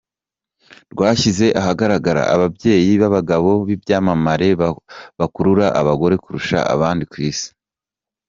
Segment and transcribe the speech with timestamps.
[0.83, 4.49] com rwashyize ahagaragara ababyeyi b’abagabo b’ibyamamare
[5.19, 7.47] bakurura abagore kurusha abandi ku isi.